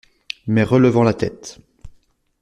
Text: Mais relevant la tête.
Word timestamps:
Mais 0.47 0.63
relevant 0.63 1.03
la 1.03 1.13
tête. 1.13 1.59